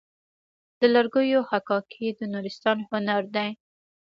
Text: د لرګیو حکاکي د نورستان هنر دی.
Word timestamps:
د 0.79 0.81
لرګیو 0.95 1.41
حکاکي 1.49 2.07
د 2.17 2.19
نورستان 2.33 2.77
هنر 2.89 3.23
دی. 3.35 3.49